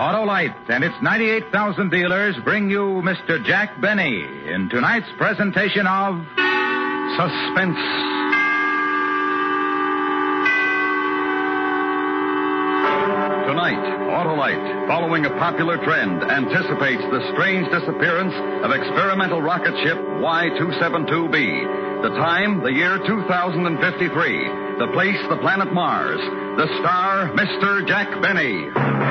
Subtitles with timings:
[0.00, 3.44] Autolite and its 98,000 dealers bring you Mr.
[3.44, 6.16] Jack Benny in tonight's presentation of
[7.20, 7.76] Suspense.
[13.44, 18.32] Tonight, Autolite, following a popular trend, anticipates the strange disappearance
[18.64, 22.00] of experimental rocket ship Y272B.
[22.00, 24.78] The time, the year 2053.
[24.78, 26.20] The place, the planet Mars.
[26.56, 27.86] The star, Mr.
[27.86, 29.09] Jack Benny.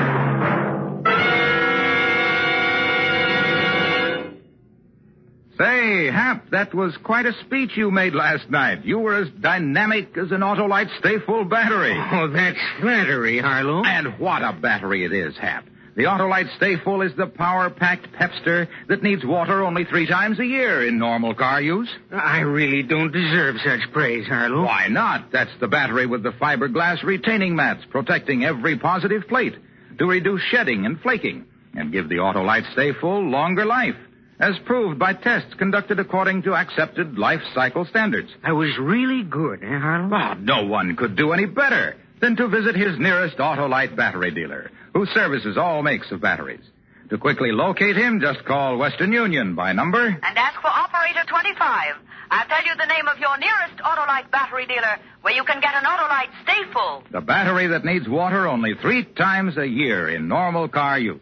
[5.60, 8.86] Say, Hap, that was quite a speech you made last night.
[8.86, 11.92] You were as dynamic as an Autolite Sta-Ful battery.
[11.94, 13.84] Oh, that's flattery, Harlow.
[13.84, 15.66] And what a battery it is, Hap.
[15.96, 20.86] The Autolite Sta-Ful is the power-packed pepster that needs water only three times a year
[20.86, 21.90] in normal car use.
[22.10, 24.64] I really don't deserve such praise, Harlow.
[24.64, 25.30] Why not?
[25.30, 29.56] That's the battery with the fiberglass retaining mats protecting every positive plate
[29.98, 33.96] to reduce shedding and flaking and give the Autolite Sta-Ful longer life,
[34.40, 38.30] as proved by tests conducted according to accepted life cycle standards.
[38.42, 40.08] I was really good, eh, Harlow?
[40.08, 44.70] Well, no one could do any better than to visit his nearest Autolite battery dealer,
[44.94, 46.64] who services all makes of batteries.
[47.10, 50.06] To quickly locate him, just call Western Union by number.
[50.06, 51.94] And ask for operator 25.
[52.30, 55.74] I'll tell you the name of your nearest Autolite battery dealer where you can get
[55.74, 57.02] an Autolite Sta-Ful.
[57.10, 61.20] The battery that needs water only three times a year in normal car use.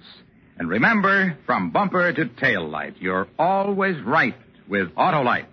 [0.59, 4.35] And remember, from bumper to tail light, you're always right
[4.69, 5.47] with Autolite.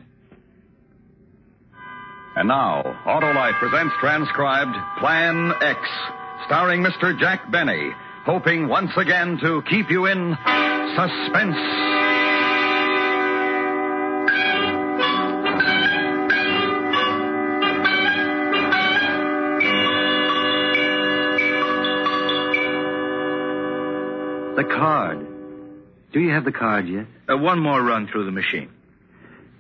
[2.36, 5.80] And now, Autolite presents transcribed Plan X,
[6.48, 7.18] starring Mr.
[7.20, 7.92] Jack Benny,
[8.26, 10.36] hoping once again to keep you in
[10.96, 11.95] suspense.
[24.56, 25.28] The card.
[26.14, 27.08] Do you have the card yet?
[27.30, 28.70] Uh, one more run through the machine.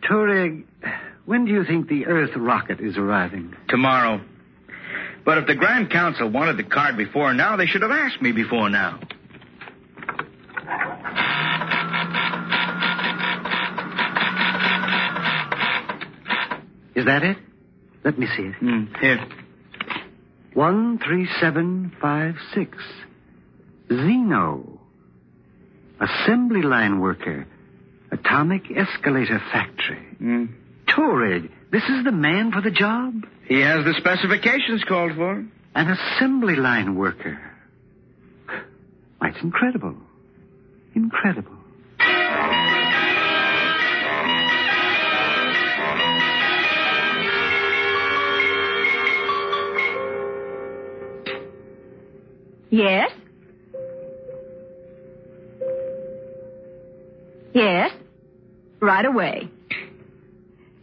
[0.09, 0.63] Touareg,
[1.25, 3.53] when do you think the Earth rocket is arriving?
[3.67, 4.21] Tomorrow.
[5.25, 8.31] But if the Grand Council wanted the card before now, they should have asked me
[8.31, 8.99] before now.
[16.95, 17.37] Is that it?
[18.05, 18.55] Let me see it.
[18.61, 19.27] Mm, here.
[20.53, 22.77] One three seven five six.
[23.89, 24.74] Zeno.
[25.99, 27.47] Assembly line worker.
[28.11, 30.05] Atomic escalator factory.
[30.21, 30.49] Mm.
[30.87, 33.25] Touareg, this is the man for the job?
[33.47, 35.45] He has the specifications called for.
[35.75, 37.39] An assembly line worker.
[39.17, 39.95] Why, it's incredible.
[40.93, 41.57] Incredible.
[52.69, 53.09] Yes?
[53.09, 53.11] Yes?
[58.85, 59.49] Right away.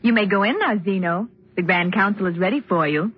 [0.02, 1.28] You may go in now, Zeno.
[1.54, 3.12] The Grand Council is ready for you.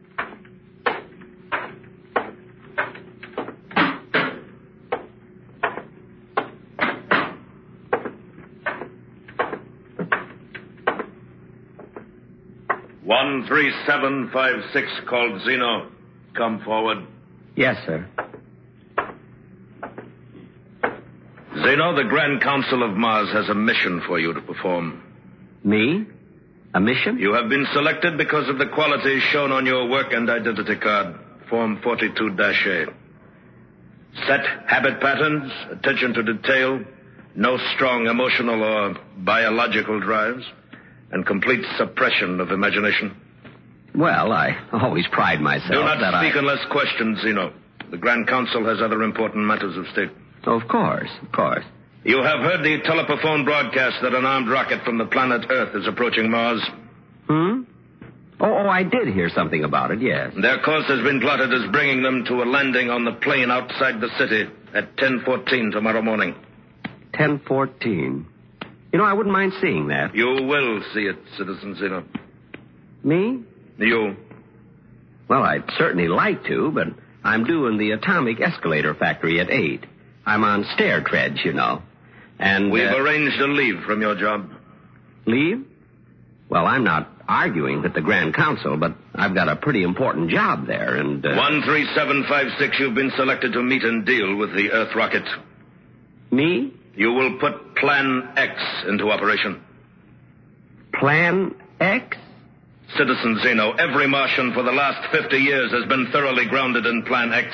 [13.05, 15.91] One three seven five six called Zeno.
[16.37, 16.99] Come forward.
[17.57, 18.07] Yes, sir.
[21.75, 25.03] Zeno, the Grand Council of Mars has a mission for you to perform.
[25.65, 26.07] Me?
[26.73, 27.19] A mission?
[27.19, 31.17] You have been selected because of the qualities shown on your work and identity card,
[31.51, 32.87] Form 42-A.
[34.25, 36.81] Set habit patterns, attention to detail,
[37.35, 40.45] no strong emotional or biological drives,
[41.11, 43.17] and complete suppression of imagination.
[43.97, 46.39] Well, I always pride myself Do not speak I...
[46.39, 47.53] unless questioned, Zeno.
[47.91, 50.11] The Grand Council has other important matters of state.
[50.47, 51.65] Of course, of course.
[52.05, 55.87] You have heard the telephone broadcast that an armed rocket from the planet Earth is
[55.87, 56.63] approaching Mars.
[57.27, 57.63] Hmm?
[58.41, 60.35] Oh, oh, I did hear something about it, yes.
[60.41, 64.01] Their course has been plotted as bringing them to a landing on the plain outside
[64.01, 66.35] the city at 10:14 tomorrow morning.
[67.17, 68.27] 1014.
[68.93, 70.15] You know, I wouldn't mind seeing that.
[70.15, 72.05] You will see it, Citizen Zeno.
[73.03, 73.41] Me?
[73.79, 74.17] You.
[75.29, 76.89] Well, I'd certainly like to, but
[77.23, 79.85] I'm due in the atomic escalator factory at 8.
[80.27, 81.83] I'm on stair treads, you know.
[82.39, 84.51] And We've uh, arranged a leave from your job.
[85.27, 85.65] leave?
[86.49, 90.67] Well, I'm not arguing with the Grand Council, but I've got a pretty important job
[90.67, 95.25] there, and uh, 13756, you've been selected to meet and deal with the Earth rocket.
[96.31, 96.73] me?
[96.97, 98.53] You will put Plan X
[98.87, 99.61] into operation.
[100.93, 102.17] Plan X?
[102.97, 107.33] Citizen Zeno, every Martian for the last 50 years has been thoroughly grounded in Plan
[107.33, 107.49] X,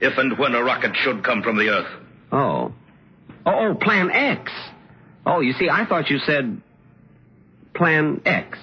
[0.00, 2.03] if and when a rocket should come from the Earth.
[2.32, 2.72] Oh.
[3.46, 4.50] Oh, oh, Plan X.
[5.26, 6.60] Oh, you see, I thought you said
[7.74, 8.58] Plan X.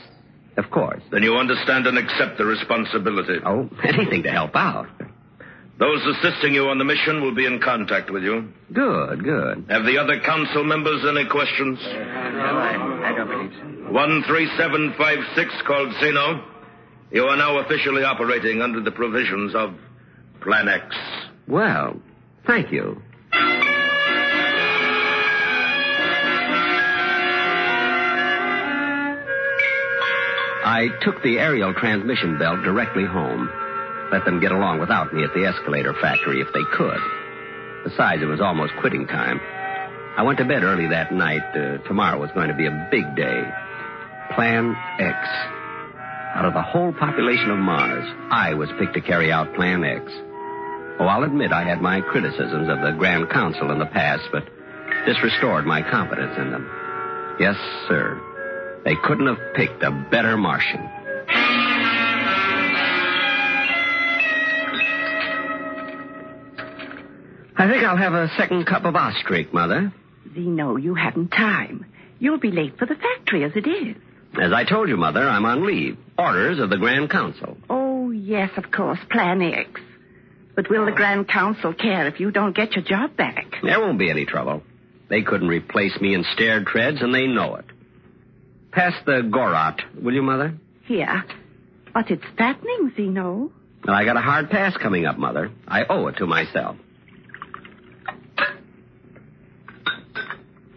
[0.57, 1.01] Of course.
[1.11, 3.39] Then you understand and accept the responsibility.
[3.45, 4.87] Oh, anything to help out.
[5.79, 8.51] Those assisting you on the mission will be in contact with you.
[8.71, 9.65] Good, good.
[9.69, 11.79] Have the other council members any questions?
[11.81, 13.91] No, I don't believe so.
[13.91, 16.45] 13756 called Zeno.
[17.11, 19.73] You are now officially operating under the provisions of
[20.41, 20.95] Plan X.
[21.47, 21.99] Well,
[22.45, 23.01] thank you.
[30.71, 33.49] I took the aerial transmission belt directly home.
[34.09, 37.01] Let them get along without me at the escalator factory if they could.
[37.83, 39.41] Besides, it was almost quitting time.
[40.15, 41.43] I went to bed early that night.
[41.53, 43.43] Uh, tomorrow was going to be a big day.
[44.33, 45.17] Plan X.
[46.39, 50.09] Out of the whole population of Mars, I was picked to carry out Plan X.
[50.99, 54.47] Oh, I'll admit I had my criticisms of the Grand Council in the past, but
[55.05, 56.63] this restored my confidence in them.
[57.41, 57.57] Yes,
[57.89, 58.21] sir.
[58.83, 60.89] They couldn't have picked a better Martian.
[67.57, 69.93] I think I'll have a second cup of Ostrich, Mother.
[70.33, 71.85] Zeno, you haven't time.
[72.19, 73.95] You'll be late for the factory as it is.
[74.41, 75.97] As I told you, Mother, I'm on leave.
[76.17, 77.57] Orders of the Grand Council.
[77.69, 79.81] Oh, yes, of course, Plan X.
[80.55, 83.45] But will the Grand Council care if you don't get your job back?
[83.61, 84.63] There won't be any trouble.
[85.09, 87.65] They couldn't replace me in stair treads, and they know it.
[88.71, 90.53] Pass the Gorot, will you, Mother?
[90.85, 91.23] Here.
[91.93, 93.51] But it's fattening, Zeno.
[93.85, 95.51] Well, I got a hard pass coming up, Mother.
[95.67, 96.77] I owe it to myself.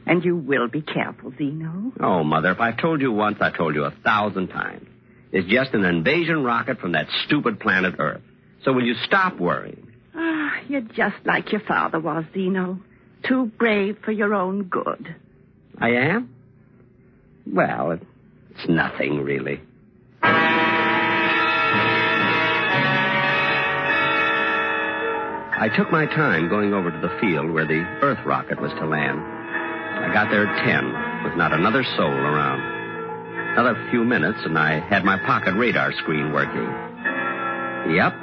[0.07, 1.93] And you will be careful, Zeno.
[2.01, 4.87] Oh, Mother, if I've told you once, I've told you a thousand times.
[5.33, 8.21] It's just an invasion rocket from that stupid planet Earth.
[8.65, 9.87] So will you stop worrying?
[10.15, 12.79] Ah, you're just like your father was, Zeno.
[13.27, 15.15] Too brave for your own good.
[15.79, 16.34] I am?
[17.47, 19.61] Well, it's nothing, really.
[25.57, 28.87] I took my time going over to the field where the Earth rocket was to
[28.87, 29.21] land.
[29.21, 32.61] I got there at 10 with not another soul around.
[33.57, 36.67] Another few minutes and I had my pocket radar screen working.
[37.95, 38.15] Yep,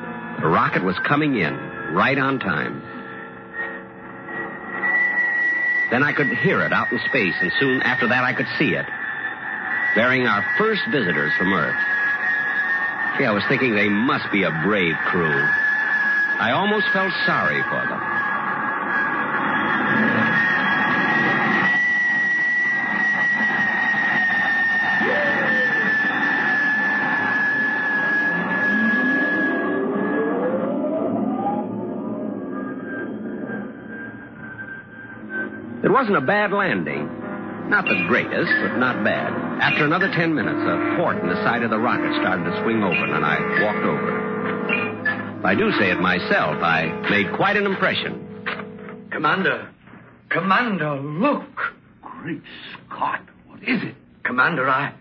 [0.41, 1.55] the rocket was coming in
[1.93, 2.81] right on time.
[5.89, 8.75] Then I could hear it out in space, and soon after that I could see
[8.75, 8.85] it,
[9.95, 11.79] bearing our first visitors from Earth.
[13.17, 15.43] Gee, I was thinking they must be a brave crew.
[16.39, 18.01] I almost felt sorry for them.
[35.83, 37.09] It wasn't a bad landing.
[37.69, 39.40] Not the greatest, but not bad.
[39.61, 42.81] After another ten minutes, a port in the side of the rocket started to swing
[42.83, 45.37] open, and I walked over.
[45.39, 49.07] If I do say it myself, I made quite an impression.
[49.11, 49.69] Commander.
[50.29, 51.43] Commander, look.
[52.01, 52.41] Great
[52.73, 53.95] Scott, what is it?
[54.23, 54.93] Commander, I.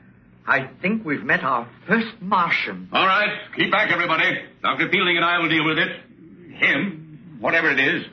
[0.47, 2.89] I think we've met our first Martian.
[2.93, 4.25] All right, keep back, everybody.
[4.63, 4.91] Dr.
[4.91, 5.89] Fielding and I will deal with it.
[6.55, 8.05] Him, whatever it is.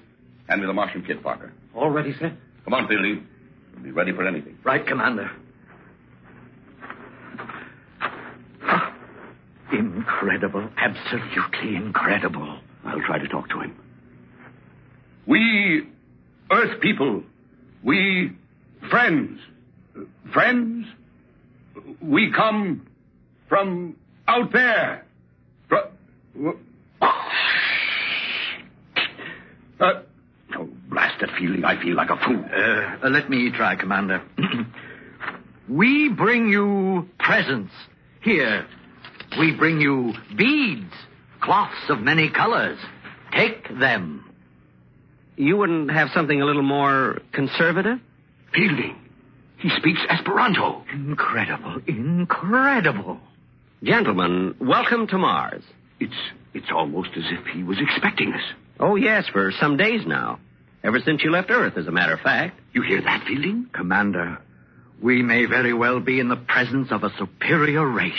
[0.47, 1.51] Hand me the Martian kit, Parker.
[1.75, 2.31] All ready, sir?
[2.63, 3.25] Come on, Fielding.
[3.73, 4.57] We'll be ready for anything.
[4.63, 5.29] Right, Commander.
[9.71, 10.69] Incredible.
[10.77, 12.59] Absolutely incredible.
[12.85, 13.75] I'll try to talk to him.
[15.25, 15.87] We,
[16.51, 17.23] Earth people,
[17.83, 18.31] we,
[18.89, 19.39] friends,
[20.33, 20.87] friends,
[22.01, 22.87] we come
[23.49, 23.95] from
[24.27, 25.05] out there.
[25.69, 25.91] Fro-
[29.79, 30.01] Uh,
[30.57, 31.63] oh, blasted feeling.
[31.63, 32.43] I feel like a fool.
[32.51, 34.23] Uh, uh, let me try, Commander.
[35.69, 37.71] we bring you presents.
[38.23, 38.65] Here,
[39.39, 40.93] we bring you beads,
[41.41, 42.79] cloths of many colors.
[43.31, 44.23] Take them.
[45.35, 47.99] You wouldn't have something a little more conservative?
[48.53, 48.97] Fielding.
[49.59, 50.83] He speaks Esperanto.
[50.91, 53.19] Incredible, incredible.
[53.83, 55.63] Gentlemen, welcome to Mars.
[55.99, 56.13] It's
[56.53, 58.41] it's almost as if he was expecting us.
[58.79, 60.39] Oh, yes, for some days now.
[60.83, 62.59] Ever since you left Earth, as a matter of fact.
[62.73, 63.67] You hear that, Fielding?
[63.73, 64.39] Commander,
[65.01, 68.13] we may very well be in the presence of a superior race.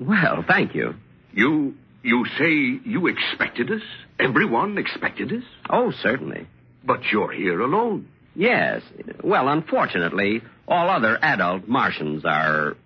[0.00, 0.94] Well, thank you.
[1.32, 3.82] You you say you expected us?
[4.18, 5.44] Everyone expected us?
[5.68, 6.46] Oh, certainly.
[6.84, 8.08] But you're here alone.
[8.34, 8.82] Yes.
[9.22, 12.76] Well, unfortunately, all other adult Martians are,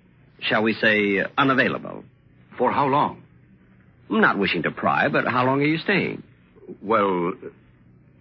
[0.40, 2.04] shall we say, unavailable.
[2.58, 3.22] For how long?
[4.10, 6.22] I'm not wishing to pry, but how long are you staying?
[6.82, 7.34] Well,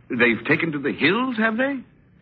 [0.10, 1.80] They've taken to the hills, have they?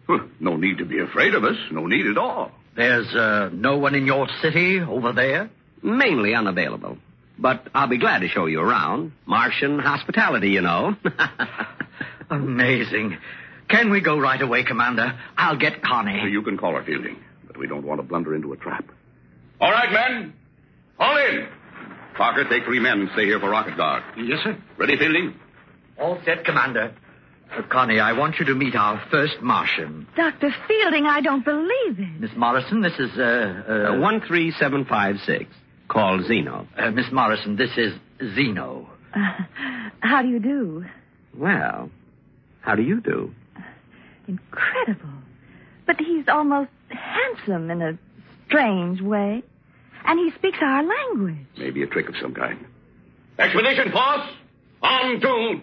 [0.08, 1.58] Well, no need to be afraid of us.
[1.72, 2.52] No need at all.
[2.76, 5.50] There's uh, no one in your city over there?
[5.84, 6.98] Mainly unavailable.
[7.40, 9.14] But I'll be glad to show you around.
[9.26, 10.96] Martian hospitality, you know.
[12.30, 13.18] Amazing.
[13.68, 15.18] Can we go right away, Commander?
[15.38, 16.30] I'll get Connie.
[16.30, 18.86] You can call her, Fielding, but we don't want to blunder into a trap.
[19.60, 20.34] All right, men.
[21.00, 21.48] All in.
[22.16, 24.04] Parker, take three men and stay here for rocket guard.
[24.18, 24.58] Yes, sir.
[24.78, 25.34] Ready, Fielding?
[26.00, 26.94] All set, Commander.
[27.56, 30.08] Uh, Connie, I want you to meet our first Martian.
[30.16, 30.54] Dr.
[30.68, 32.20] Fielding, I don't believe it.
[32.20, 35.50] Miss Morrison, this is, uh, uh, Uh, 13756.
[35.92, 36.68] Called Zeno.
[36.78, 37.94] uh, Miss Morrison, this is
[38.34, 38.88] Zeno.
[39.14, 39.20] Uh,
[40.00, 40.86] how do you do?
[41.36, 41.90] Well,
[42.62, 43.34] how do you do?
[44.26, 45.10] Incredible.
[45.86, 47.98] But he's almost handsome in a
[48.48, 49.44] strange way.
[50.06, 51.46] And he speaks our language.
[51.58, 52.66] Maybe a trick of some kind.
[53.38, 54.30] Expedition force,
[54.82, 55.62] on to,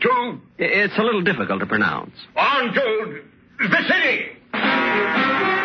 [0.00, 2.10] to, It's a little difficult to pronounce.
[2.36, 3.22] on to
[3.60, 5.59] the city.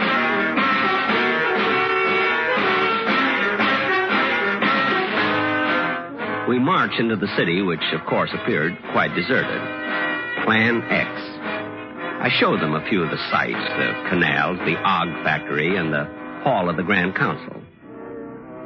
[6.48, 9.62] We march into the city, which of course appeared quite deserted.
[10.44, 11.10] Plan X.
[12.22, 16.06] I showed them a few of the sights, the canals, the Og factory, and the
[16.44, 17.62] hall of the Grand Council.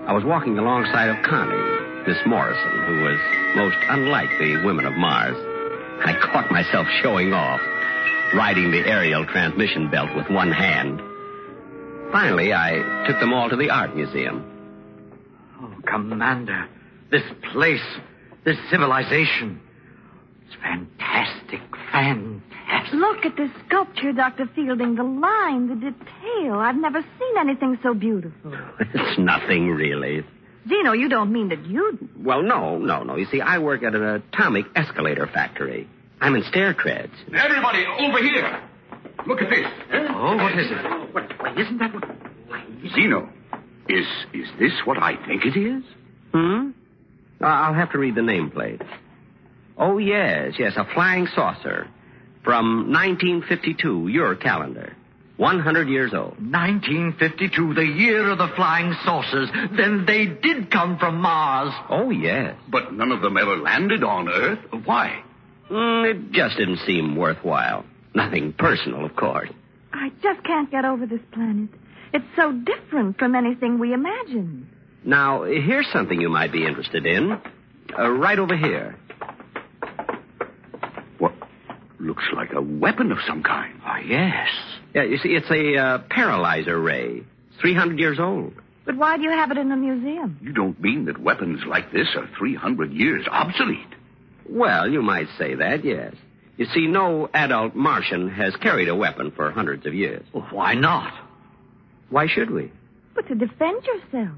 [0.07, 3.19] I was walking alongside of Connie, Miss Morrison, who was
[3.55, 5.38] most unlike the women of Mars.
[6.03, 7.62] I caught myself showing off,
[8.33, 11.01] riding the aerial transmission belt with one hand.
[12.12, 14.43] Finally, I took them all to the art museum.
[15.62, 16.67] Oh, Commander,
[17.12, 17.82] this place,
[18.46, 19.60] this civilization.
[20.48, 21.62] It's fantastic,
[21.92, 22.94] fantastic.
[22.94, 24.50] Look at this sculpture, Dr.
[24.56, 24.96] Fielding.
[24.96, 26.56] The line, the detail.
[26.56, 28.54] I've never seen anything so beautiful.
[28.80, 30.24] It's nothing really.
[30.68, 31.98] Zeno, you don't mean that you.
[32.18, 33.16] Well, no, no, no.
[33.16, 35.88] You see, I work at an atomic escalator factory.
[36.22, 37.13] I'm in stair treads.
[37.34, 38.62] Everybody, over here.
[39.25, 39.66] Look at this.
[40.12, 41.13] Oh, what is it?
[41.13, 42.04] What, why, isn't that what...
[42.48, 43.30] Why, Zeno,
[43.88, 45.84] is is this what I think it is?
[46.34, 46.70] Hmm?
[47.41, 48.86] Uh, I'll have to read the nameplate.
[49.77, 51.88] Oh, yes, yes, a flying saucer.
[52.43, 54.96] From 1952, your calendar.
[55.38, 56.31] 100 years old.
[56.51, 59.50] 1952, the year of the flying saucers.
[59.77, 61.74] Then they did come from Mars.
[61.89, 62.55] Oh, yes.
[62.69, 64.60] But none of them ever landed on Earth.
[64.84, 65.24] Why?
[65.69, 67.86] Mm, it just didn't seem worthwhile.
[68.13, 69.50] Nothing personal, of course.
[69.93, 71.69] I just can't get over this planet.
[72.13, 74.67] It's so different from anything we imagined.
[75.03, 77.39] Now, here's something you might be interested in.
[77.98, 78.96] Uh, right over here.
[81.18, 81.34] What?
[82.00, 83.79] Looks like a weapon of some kind.
[83.84, 84.48] Ah, yes.
[84.94, 87.24] Yeah, you see, it's a uh, paralyzer ray.
[87.51, 88.53] It's 300 years old.
[88.86, 90.38] But why do you have it in the museum?
[90.41, 93.79] You don't mean that weapons like this are 300 years obsolete?
[94.48, 96.15] Well, you might say that, yes.
[96.58, 100.25] You see, no adult Martian has carried a weapon for hundreds of years.
[100.34, 101.13] Well, why not?
[102.10, 102.72] Why should we?
[103.13, 104.36] But to defend yourself.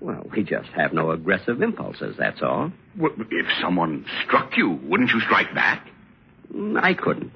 [0.00, 2.72] Well, we just have no aggressive impulses, that's all.
[2.98, 5.86] Well, if someone struck you, wouldn't you strike back?
[6.54, 7.32] Mm, I couldn't.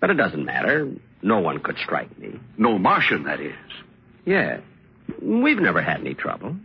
[0.00, 0.90] But it doesn't matter.
[1.22, 2.38] No one could strike me.
[2.56, 3.54] No Martian, that is.
[4.24, 4.60] Yeah.
[5.20, 6.56] We've never had any trouble.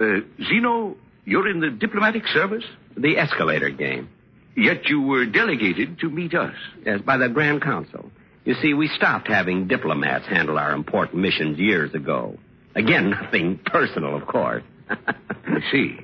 [0.00, 2.64] Uh, Zeno, you're in the diplomatic service?
[2.96, 4.08] The escalator game.
[4.56, 6.54] Yet you were delegated to meet us.
[6.84, 8.10] Yes, by the Grand Council.
[8.44, 12.38] You see, we stopped having diplomats handle our important missions years ago.
[12.78, 14.62] Again, nothing personal, of course.
[14.90, 15.98] I see.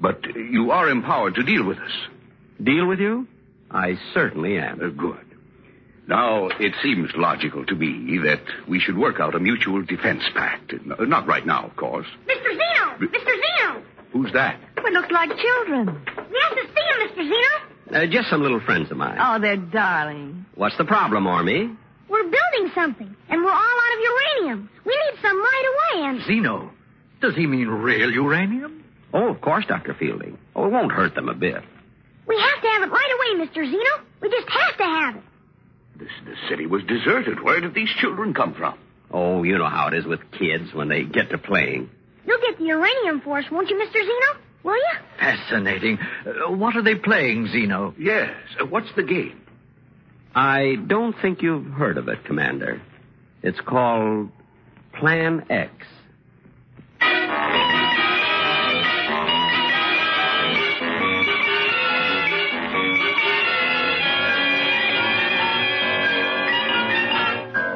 [0.00, 1.92] But you are empowered to deal with us.
[2.62, 3.26] Deal with you?
[3.70, 4.80] I certainly am.
[4.80, 5.24] Uh, good.
[6.08, 10.72] Now, it seems logical to me that we should work out a mutual defense pact.
[10.84, 12.06] Not right now, of course.
[12.28, 12.50] Mr.
[12.50, 13.08] Zeno!
[13.08, 13.24] Mr.
[13.24, 13.82] Zeno!
[14.12, 14.60] Who's that?
[14.84, 15.86] We look like children.
[15.86, 17.22] We have to see him, Mr.
[17.22, 18.02] Zeno.
[18.02, 19.16] Uh, just some little friends of mine.
[19.20, 20.46] Oh, they're darling.
[20.54, 21.76] What's the problem, Ormy?
[22.76, 24.70] We're building something, and we're all out of uranium.
[24.84, 25.64] We need some right
[25.94, 26.22] away, and...
[26.26, 26.70] Zeno,
[27.20, 28.84] does he mean real uranium?
[29.12, 29.94] Oh, of course, Dr.
[29.94, 30.38] Fielding.
[30.54, 31.62] Oh, it won't hurt them a bit.
[32.26, 33.64] We have to have it right away, Mr.
[33.64, 34.06] Zeno.
[34.20, 35.22] We just have to have it.
[35.98, 37.42] This, the city was deserted.
[37.42, 38.78] Where did these children come from?
[39.10, 41.88] Oh, you know how it is with kids when they get to playing.
[42.26, 43.92] You'll get the uranium for us, won't you, Mr.
[43.92, 44.42] Zeno?
[44.64, 44.98] Will you?
[45.18, 45.98] Fascinating.
[46.26, 47.94] Uh, what are they playing, Zeno?
[47.98, 48.34] Yes.
[48.60, 49.40] Uh, what's the game?
[50.36, 52.82] I don't think you've heard of it, Commander.
[53.42, 54.28] It's called
[54.92, 55.72] Plan X.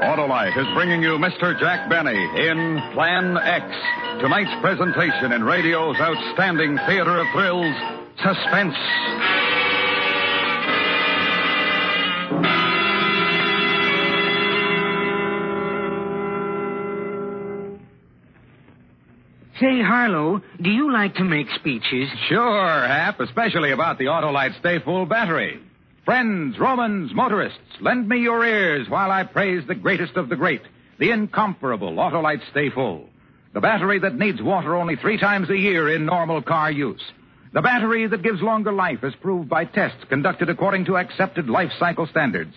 [0.03, 1.59] Autolite is bringing you Mr.
[1.59, 3.65] Jack Benny in Plan X.
[4.21, 7.75] Tonight's presentation in radio's outstanding theater of thrills,
[8.23, 8.77] Suspense.
[19.61, 22.09] Say, Harlow, do you like to make speeches?
[22.31, 25.61] Sure, Hap, especially about the Autolite Sta-Ful battery.
[26.07, 30.63] Friends, Romans, motorists, lend me your ears while I praise the greatest of the great,
[30.99, 33.05] the incomparable Autolite Sta-Ful.
[33.53, 37.03] The battery that needs water only three times a year in normal car use.
[37.53, 41.73] The battery that gives longer life as proved by tests conducted according to accepted life
[41.79, 42.55] cycle standards.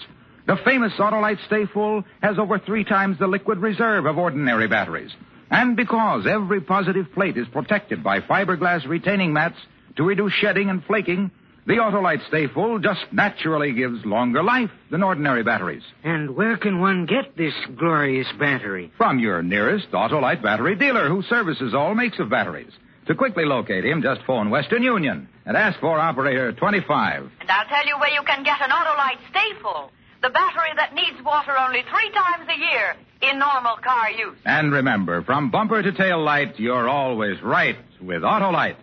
[0.47, 5.11] The famous Autolite Sta-Ful has over three times the liquid reserve of ordinary batteries.
[5.53, 9.59] And because every positive plate is protected by fiberglass retaining mats
[9.97, 11.29] to reduce shedding and flaking,
[11.67, 15.83] the Autolite Sta-Ful just naturally gives longer life than ordinary batteries.
[16.03, 18.91] And where can one get this glorious battery?
[18.97, 22.73] From your nearest Autolite battery dealer who services all makes of batteries.
[23.05, 27.29] To quickly locate him, just phone Western Union and ask for operator 25.
[27.41, 29.91] And I'll tell you where you can get an Autolite Sta-Ful.
[30.23, 34.37] The battery that needs water only three times a year in normal car use.
[34.45, 38.77] And remember, from bumper to tail light, you're always right with Autolite.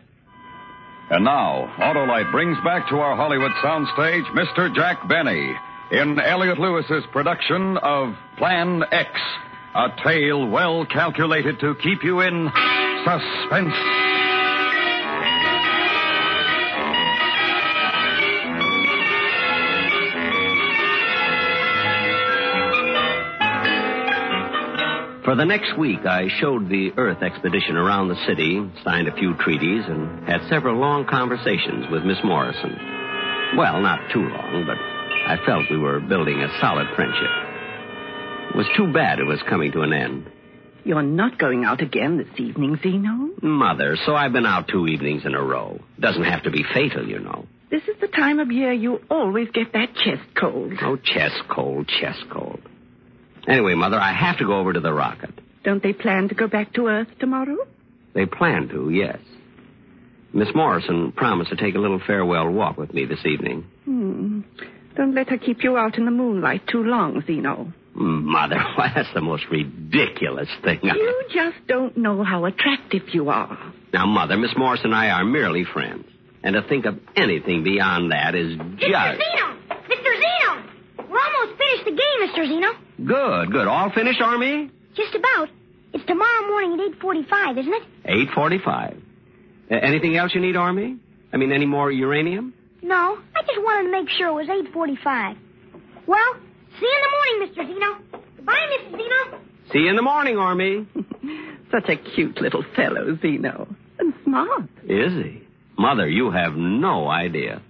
[1.10, 4.75] And now, Autolite brings back to our Hollywood soundstage Mr.
[4.75, 5.54] Jack Benny
[5.90, 9.10] in Elliott Lewis's production of Plan X,
[9.75, 12.49] a tale well calculated to keep you in
[13.04, 13.75] suspense.
[25.30, 29.37] For the next week, I showed the Earth expedition around the city, signed a few
[29.37, 32.76] treaties, and had several long conversations with Miss Morrison.
[33.56, 37.30] Well, not too long, but I felt we were building a solid friendship.
[38.50, 40.28] It was too bad it was coming to an end.
[40.82, 43.30] You're not going out again this evening, Zeno?
[43.40, 45.78] Mother, so I've been out two evenings in a row.
[46.00, 47.46] Doesn't have to be fatal, you know.
[47.70, 50.72] This is the time of year you always get that chest cold.
[50.82, 52.62] Oh, chest cold, chest cold.
[53.50, 55.30] Anyway, Mother, I have to go over to the rocket.
[55.65, 57.56] Don't they plan to go back to Earth tomorrow?
[58.15, 59.19] They plan to, yes.
[60.32, 63.65] Miss Morrison promised to take a little farewell walk with me this evening.
[63.84, 64.41] Hmm.
[64.97, 67.73] Don't let her keep you out in the moonlight too long, Zeno.
[67.95, 70.78] Mother, why, that's the most ridiculous thing.
[70.82, 73.58] You I- You just don't know how attractive you are.
[73.93, 76.06] Now, Mother, Miss Morrison and I are merely friends.
[76.43, 78.63] And to think of anything beyond that is just.
[78.80, 78.91] Mr.
[78.91, 79.21] just...
[79.21, 79.76] Zeno!
[79.91, 80.13] Mr.
[80.15, 81.06] Zeno!
[81.10, 81.84] We're almost finished
[82.40, 82.48] the Mr.
[82.48, 82.68] Zeno.
[83.06, 83.66] Good, good.
[83.66, 84.70] All finished, Army?
[84.94, 85.48] Just about.
[85.92, 87.82] It's tomorrow morning at 8.45, isn't it?
[88.04, 89.02] 845.
[89.70, 90.96] Uh, anything else you need, Army?
[91.32, 92.54] I mean, any more uranium?
[92.82, 95.36] No, I just wanted to make sure it was 8.45.
[96.06, 96.34] Well,
[96.78, 97.66] see you in the morning, Mr.
[97.66, 98.22] Zeno.
[98.36, 98.90] Goodbye, Mrs.
[98.92, 99.40] Zeno.
[99.72, 100.86] See you in the morning, Army.
[101.70, 103.68] Such a cute little fellow, Zeno.
[103.98, 104.68] And smart.
[104.84, 105.42] Is he?
[105.78, 107.62] Mother, you have no idea.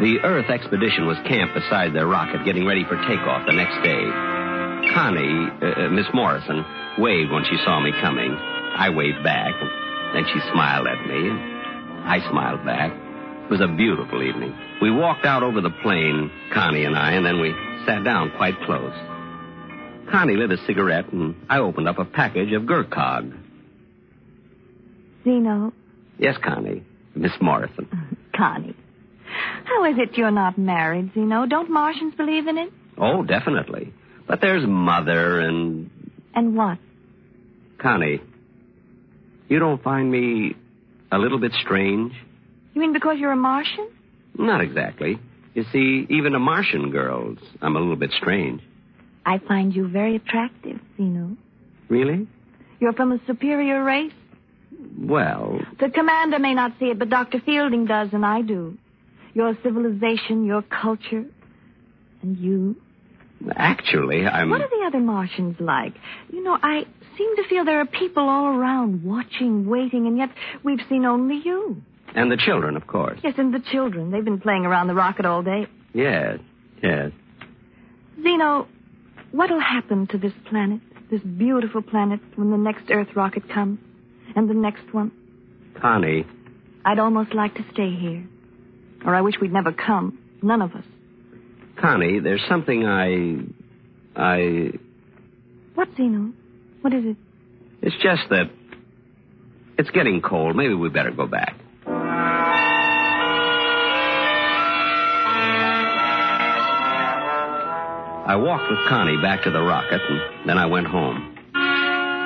[0.00, 4.00] The Earth expedition was camped beside their rocket, getting ready for takeoff the next day.
[4.94, 6.64] Connie, uh, uh, Miss Morrison,
[6.98, 8.32] waved when she saw me coming.
[8.32, 12.92] I waved back, and then she smiled at me, and I smiled back.
[13.44, 14.56] It was a beautiful evening.
[14.80, 17.52] We walked out over the plain, Connie and I, and then we
[17.84, 18.94] sat down quite close.
[20.10, 23.36] Connie lit a cigarette, and I opened up a package of Gurkog.
[25.24, 25.72] Zeno,
[26.18, 26.82] Yes, Connie.
[27.14, 28.16] Miss Morrison.
[28.36, 28.74] Connie.
[29.64, 31.46] How is it you're not married, Zeno?
[31.46, 32.72] Don't Martians believe in it?
[32.98, 33.92] Oh, definitely.
[34.26, 35.90] But there's Mother and
[36.34, 36.78] And what?
[37.78, 38.20] Connie.
[39.48, 40.54] You don't find me
[41.10, 42.12] a little bit strange?
[42.74, 43.88] You mean because you're a Martian?
[44.38, 45.18] Not exactly.
[45.54, 48.60] You see, even to Martian girls, I'm a little bit strange.
[49.26, 51.36] I find you very attractive, Zeno.
[51.88, 52.28] Really?
[52.78, 54.12] You're from a superior race.
[54.98, 57.40] Well, The commander may not see it, but Dr.
[57.44, 58.78] Fielding does, and I do.
[59.34, 61.24] Your civilization, your culture,
[62.22, 62.76] and you.
[63.56, 64.50] actually, I'm.
[64.50, 65.94] What are the other Martians like?
[66.30, 66.84] You know, I
[67.16, 70.30] seem to feel there are people all around watching, waiting, and yet
[70.64, 71.82] we've seen only you.
[72.14, 73.20] And the children, of course.
[73.22, 74.10] Yes, and the children.
[74.10, 75.66] They've been playing around the rocket all day.
[75.94, 76.38] Yes,
[76.82, 77.12] yes.
[78.22, 78.66] Zeno,
[79.30, 83.78] what'll happen to this planet, this beautiful planet, when the next Earth rocket comes?
[84.34, 85.10] And the next one?
[85.80, 86.24] Connie,
[86.84, 88.26] I'd almost like to stay here.
[89.04, 90.18] Or I wish we'd never come.
[90.42, 90.84] None of us.
[91.80, 93.38] Connie, there's something I.
[94.16, 94.72] I.
[95.74, 96.32] What, Zeno?
[96.82, 97.16] What is it?
[97.82, 98.50] It's just that.
[99.78, 100.56] It's getting cold.
[100.56, 101.56] Maybe we better go back.
[108.26, 111.34] I walked with Connie back to the rocket, and then I went home.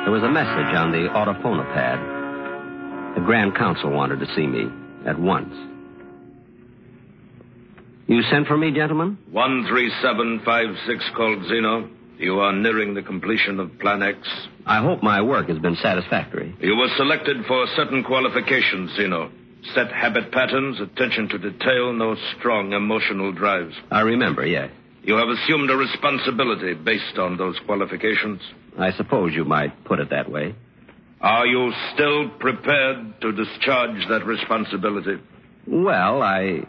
[0.04, 3.14] There was a message on the autophonopad.
[3.14, 4.68] The Grand Council wanted to see me
[5.06, 5.54] at once.
[8.06, 9.16] You sent for me, gentlemen?
[9.32, 11.88] 13756 called Zeno.
[12.18, 14.18] You are nearing the completion of Plan X.
[14.66, 16.54] I hope my work has been satisfactory.
[16.60, 19.30] You were selected for certain qualifications, Zeno.
[19.74, 23.74] Set habit patterns, attention to detail, no strong emotional drives.
[23.90, 24.70] I remember, yes.
[25.02, 28.40] You have assumed a responsibility based on those qualifications.
[28.78, 30.54] I suppose you might put it that way.
[31.20, 35.18] Are you still prepared to discharge that responsibility?
[35.66, 36.66] Well, I.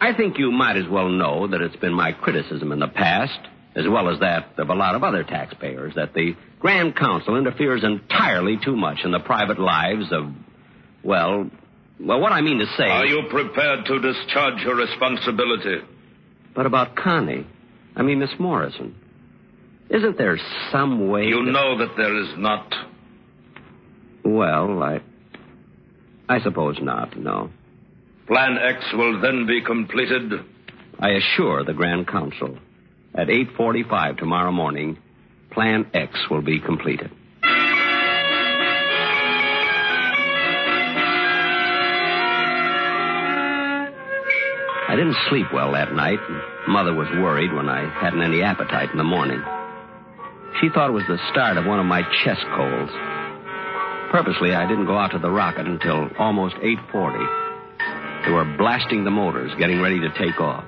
[0.00, 3.38] I think you might as well know that it's been my criticism in the past,
[3.76, 7.84] as well as that of a lot of other taxpayers, that the Grand Council interferes
[7.84, 10.32] entirely too much in the private lives of,
[11.02, 11.50] well,
[11.98, 12.84] well, what I mean to say.
[12.84, 15.82] Are you prepared to discharge your responsibility?
[16.54, 17.46] But about Connie,
[17.94, 18.94] I mean Miss Morrison,
[19.90, 20.38] isn't there
[20.72, 21.26] some way?
[21.26, 22.74] You that- know that there is not.
[24.24, 25.00] Well, I.
[26.28, 27.16] I suppose not.
[27.18, 27.50] No.
[28.30, 30.32] Plan X will then be completed.
[31.00, 32.56] I assure the Grand Council,
[33.12, 34.98] at 8:45 tomorrow morning,
[35.50, 37.10] Plan X will be completed.
[44.86, 46.20] I didn't sleep well that night,
[46.68, 49.42] Mother was worried when I hadn't any appetite in the morning.
[50.60, 52.92] She thought it was the start of one of my chest colds.
[54.12, 57.49] Purposely, I didn't go out to the rocket until almost 8:40.
[58.24, 60.64] They were blasting the motors, getting ready to take off.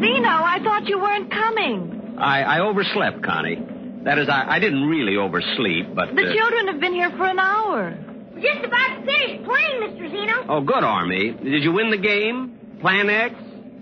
[0.00, 2.16] Zeno, I thought you weren't coming.
[2.18, 3.56] I, I overslept, Connie.
[4.04, 6.14] That is, I, I didn't really oversleep, but.
[6.14, 7.96] The uh, children have been here for an hour.
[8.34, 10.10] We're just about finished playing, Mr.
[10.10, 10.46] Zeno.
[10.48, 11.32] Oh, good, Army.
[11.32, 12.78] Did you win the game?
[12.80, 13.34] Plan X?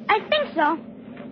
[0.09, 0.79] I think so.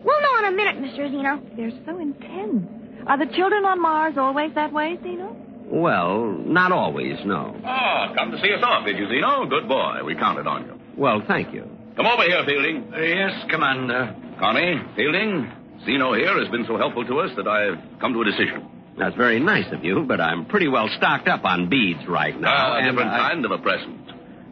[0.04, 1.10] We'll know in a minute, Mr.
[1.10, 1.40] Zeno.
[1.56, 2.66] They're so intense.
[3.06, 5.36] Are the children on Mars always that way, Zeno?
[5.72, 7.56] Well, not always, no.
[7.64, 9.46] Ah, come to see us off, did you, Zeno?
[9.46, 10.04] Good boy.
[10.04, 10.78] We counted on you.
[10.98, 11.64] Well, thank you.
[11.96, 12.92] Come over here, Fielding.
[12.92, 14.14] Yes, Commander.
[14.38, 15.50] Connie, Fielding,
[15.86, 18.68] Zeno here has been so helpful to us that I've come to a decision.
[18.98, 22.52] That's very nice of you, but I'm pretty well stocked up on beads right now.
[22.52, 23.98] Ah, a different I- kind of a present.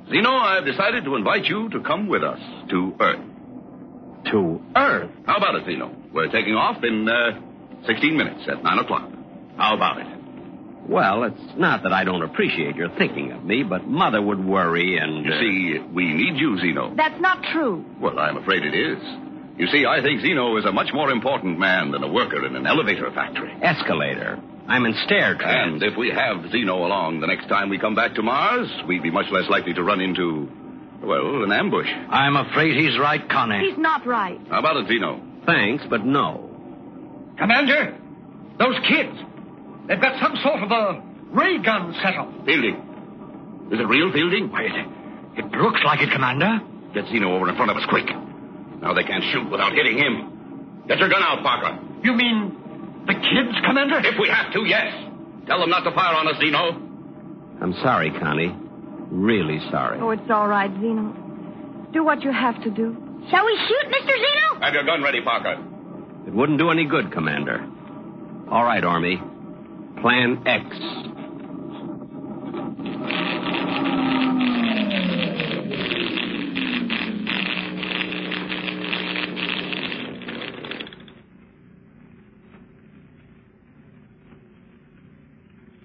[0.09, 3.21] Zeno, I've decided to invite you to come with us to Earth.
[4.33, 5.11] To Earth?
[5.27, 5.95] How about it, Zeno?
[6.15, 9.11] We're taking off in uh, 16 minutes at 9 o'clock.
[9.59, 10.07] How about it?
[10.89, 14.97] Well, it's not that I don't appreciate your thinking of me, but Mother would worry
[14.97, 15.25] and.
[15.25, 16.95] You uh, see, we need you, Zeno.
[16.95, 17.85] That's not true.
[18.01, 18.99] Well, I'm afraid it is.
[19.59, 22.57] You see, I think Zeno is a much more important man than a worker in
[22.57, 23.53] an elevator factory.
[23.61, 24.41] Escalator.
[24.67, 25.83] I'm in stair trams.
[25.83, 29.03] And if we have Zeno along the next time we come back to Mars, we'd
[29.03, 30.49] be much less likely to run into,
[31.03, 31.89] well, an ambush.
[32.09, 33.69] I'm afraid he's right, Connie.
[33.69, 34.41] He's not right.
[34.49, 35.21] How about it, Zeno?
[35.45, 36.49] Thanks, but no.
[37.37, 37.99] Commander,
[38.59, 39.19] those kids,
[39.91, 41.03] they've got some sort of a
[41.35, 42.31] ray gun set up.
[42.47, 42.79] Fielding.
[43.75, 44.51] Is it real, Fielding?
[44.51, 44.73] Wait,
[45.37, 46.61] it looks like it, Commander.
[46.95, 48.07] Get Zeno over in front of us, quick.
[48.81, 50.85] Now they can't shoot without hitting him.
[50.89, 51.79] Get your gun out, Parker.
[52.03, 53.99] You mean the kids, Commander?
[54.03, 54.91] If we have to, yes.
[55.47, 56.71] Tell them not to fire on us, Zeno.
[57.63, 58.55] I'm sorry, Connie.
[59.11, 59.99] Really sorry.
[60.01, 61.13] Oh, it's all right, Zeno.
[61.93, 62.97] Do what you have to do.
[63.31, 64.15] Shall we shoot, Mr.
[64.15, 64.61] Zeno?
[64.65, 65.63] Have your gun ready, Parker.
[66.27, 67.67] It wouldn't do any good, Commander.
[68.51, 69.21] All right, Army.
[70.01, 70.65] Plan X.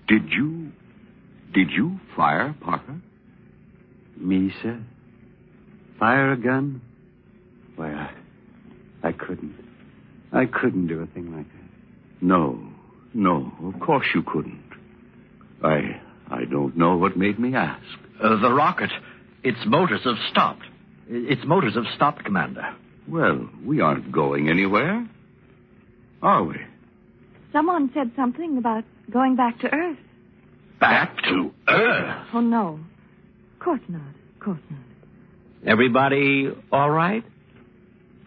[0.08, 0.72] Did you.
[1.54, 3.02] Did you fire, Parker?
[4.18, 4.82] Me, sir?
[6.00, 6.82] Fire a gun?
[7.76, 8.14] Why, I,
[9.04, 9.56] I couldn't.
[10.32, 12.22] I couldn't do a thing like that.
[12.22, 12.75] No.
[13.16, 14.62] No, of course you couldn't.
[15.64, 16.02] I.
[16.30, 17.82] I don't know what made me ask.
[18.22, 18.90] Uh, the rocket,
[19.44, 20.64] its motors have stopped.
[21.08, 22.76] Its motors have stopped, Commander.
[23.08, 25.08] Well, we aren't going anywhere.
[26.22, 26.56] Are we?
[27.54, 29.98] Someone said something about going back to Earth.
[30.80, 32.28] Back to Earth?
[32.34, 32.80] Oh, no.
[33.54, 34.02] Of course not.
[34.34, 35.70] Of course not.
[35.72, 37.24] Everybody all right?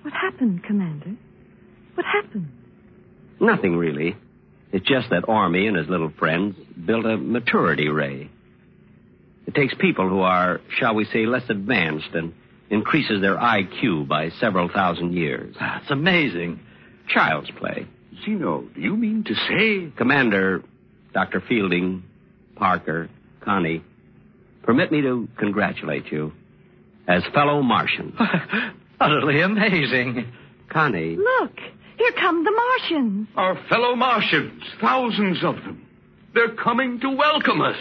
[0.03, 1.17] What happened, Commander?
[1.95, 2.49] What happened?
[3.41, 4.17] Nothing really.
[4.73, 8.31] It's just that Army and his little friends built a maturity ray.
[9.47, 12.35] It takes people who are, shall we say, less advanced and
[12.69, 15.57] increases their IQ by several thousand years.
[15.59, 16.61] That's amazing.
[17.09, 17.87] Child's play.
[18.25, 19.91] Zeno, do you mean to say.
[19.97, 20.63] Commander,
[21.15, 21.43] Dr.
[21.49, 22.03] Fielding,
[22.57, 23.09] Parker,
[23.41, 23.83] Connie,
[24.63, 26.33] permit me to congratulate you
[27.07, 28.15] as fellow Martians.
[29.01, 30.31] Utterly amazing.
[30.69, 31.53] Connie, Look,
[31.99, 33.29] here come the Martians.
[33.37, 35.85] Our fellow Martians, thousands of them.
[36.35, 37.77] They're coming to welcome us.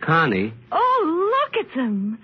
[0.00, 2.18] Connie, Oh, look at them.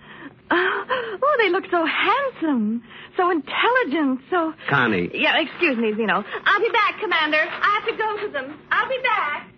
[0.51, 0.85] Oh,
[1.23, 2.83] oh, they look so handsome,
[3.17, 4.53] so intelligent, so.
[4.69, 5.11] Connie.
[5.15, 6.23] Yeah, excuse me, Zeno.
[6.45, 7.39] I'll be back, Commander.
[7.41, 8.59] I have to go to them.
[8.71, 9.49] I'll be back.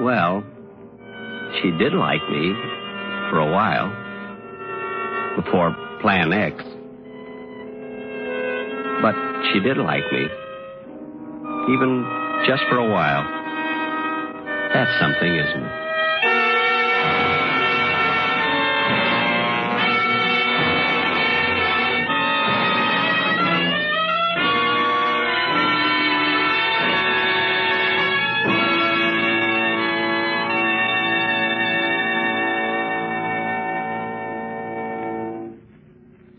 [0.00, 0.44] Well,
[1.60, 2.52] she did like me
[3.30, 3.90] for a while.
[5.36, 6.56] Before Plan X.
[9.02, 9.14] But
[9.52, 10.24] she did like me.
[11.72, 12.04] Even
[12.46, 13.22] just for a while.
[14.72, 15.85] That's something, isn't it?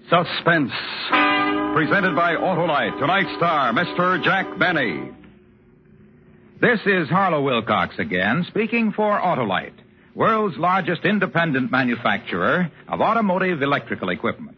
[0.10, 0.72] Suspense.
[1.74, 2.98] Presented by Autolite.
[2.98, 4.24] Tonight's star, Mr.
[4.24, 5.12] Jack Benny.
[6.62, 9.76] This is Harlow Wilcox again, speaking for Autolite,
[10.16, 14.58] world's largest independent manufacturer of automotive electrical equipment.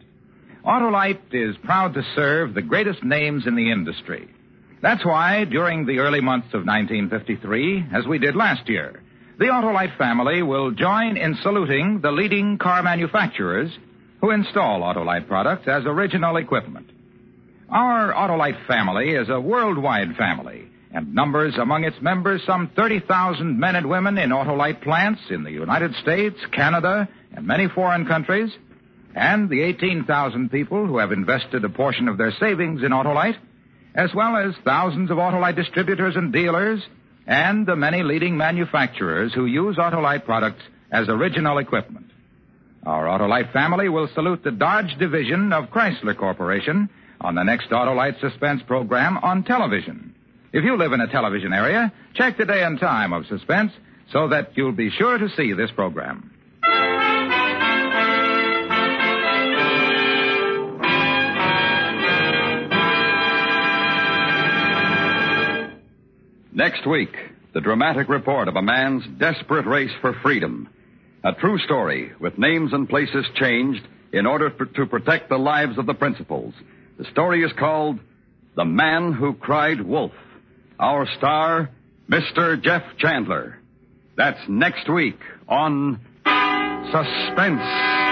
[0.64, 4.30] Autolite is proud to serve the greatest names in the industry.
[4.84, 9.02] That's why, during the early months of 1953, as we did last year,
[9.40, 13.72] the Autolite family will join in saluting the leading car manufacturers
[14.22, 16.90] who install Autolite products as original equipment.
[17.70, 23.76] Our Autolite family is a worldwide family and numbers among its members some 30,000 men
[23.76, 28.52] and women in Autolite plants in the United States, Canada, and many foreign countries,
[29.16, 33.38] and the 18,000 people who have invested a portion of their savings in Autolite,
[33.94, 36.82] as well as thousands of Autolite distributors and dealers,
[37.28, 42.09] and the many leading manufacturers who use Autolite products as original equipment.
[42.86, 46.90] Our Autolite family will salute the Dodge division of Chrysler Corporation
[47.22, 50.16] on the next Autolite Suspense program on television.
[50.54, 53.72] If you live in a television area, check the day and time of Suspense
[54.12, 56.32] so that you'll be sure to see this program.
[66.52, 67.16] Next week,
[67.54, 70.68] the dramatic report of a man's desperate race for freedom.
[71.24, 75.78] A true story with names and places changed in order for, to protect the lives
[75.78, 76.54] of the principals.
[76.98, 78.00] The story is called
[78.56, 80.14] The Man Who Cried Wolf.
[80.80, 81.70] Our star,
[82.10, 82.62] Mr.
[82.62, 83.60] Jeff Chandler.
[84.16, 88.09] That's next week on Suspense.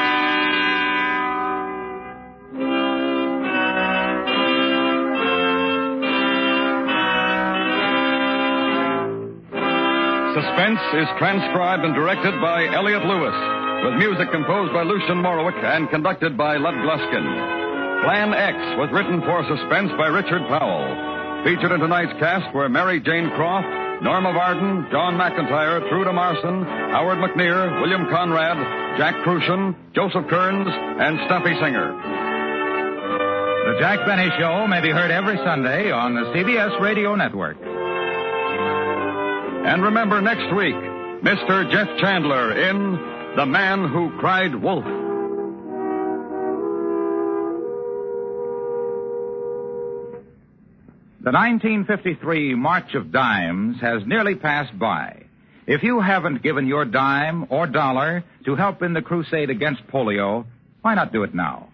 [10.38, 13.34] Suspense is transcribed and directed by Elliott Lewis,
[13.82, 17.26] with music composed by Lucien Moraweck and conducted by Lud Gluskin.
[18.06, 21.42] Plan X was written for Suspense by Richard Powell.
[21.42, 23.66] Featured in tonight's cast were Mary Jane Croft,
[24.06, 26.62] Norma Varden, John McIntire, Truda Marson,
[26.94, 28.62] Howard McNear, William Conrad,
[29.02, 31.98] Jack Kruschen, Joseph Kearns, and Stuffy Singer.
[33.74, 37.58] The Jack Benny Show may be heard every Sunday on the CBS Radio Network.
[39.68, 41.70] And remember next week, Mr.
[41.70, 44.86] Jeff Chandler in The Man Who Cried Wolf.
[51.20, 55.24] The 1953 March of Dimes has nearly passed by.
[55.66, 60.46] If you haven't given your dime or dollar to help in the crusade against polio,
[60.82, 61.68] why not do it now?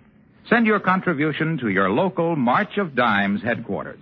[0.50, 4.02] Send your contribution to your local March of Dimes headquarters.